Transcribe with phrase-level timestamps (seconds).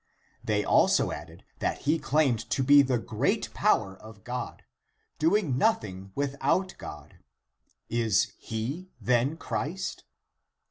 [0.43, 4.63] They also added that he claimed to be the great power of God,
[5.19, 7.19] doing nothing without God.
[7.87, 10.05] Is he then Christ?